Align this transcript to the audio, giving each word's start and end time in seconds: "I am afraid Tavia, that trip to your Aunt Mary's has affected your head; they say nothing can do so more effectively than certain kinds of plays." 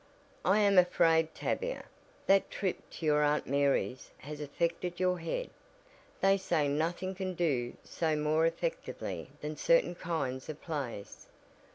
"I 0.43 0.57
am 0.57 0.79
afraid 0.79 1.35
Tavia, 1.35 1.85
that 2.25 2.49
trip 2.49 2.79
to 2.89 3.05
your 3.05 3.21
Aunt 3.21 3.45
Mary's 3.45 4.09
has 4.17 4.41
affected 4.41 4.99
your 4.99 5.19
head; 5.19 5.51
they 6.21 6.37
say 6.37 6.67
nothing 6.67 7.13
can 7.13 7.35
do 7.35 7.77
so 7.83 8.15
more 8.15 8.47
effectively 8.47 9.29
than 9.41 9.57
certain 9.57 9.93
kinds 9.93 10.49
of 10.49 10.59
plays." 10.59 11.27